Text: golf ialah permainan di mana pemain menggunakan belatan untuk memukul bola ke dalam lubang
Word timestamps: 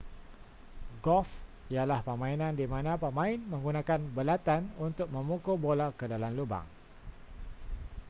golf 1.05 1.29
ialah 1.75 1.99
permainan 2.07 2.53
di 2.59 2.65
mana 2.73 2.91
pemain 3.03 3.37
menggunakan 3.51 3.99
belatan 4.15 4.61
untuk 4.87 5.05
memukul 5.15 5.55
bola 5.65 5.87
ke 5.99 6.05
dalam 6.13 6.31
lubang 6.39 6.65